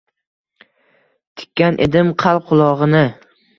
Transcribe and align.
Tikkan 1.41 1.79
edim 1.89 2.11
qalb 2.25 2.51
qulog’ini 2.51 3.07